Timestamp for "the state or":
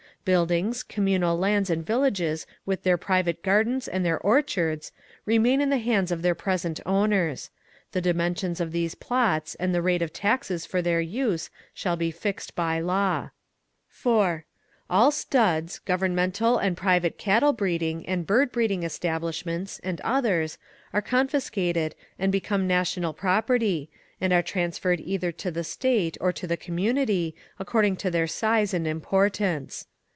25.49-26.31